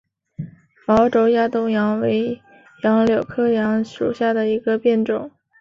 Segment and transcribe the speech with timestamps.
[0.87, 2.41] 毛轴亚东杨为
[2.81, 5.29] 杨柳科杨属下的一个变种。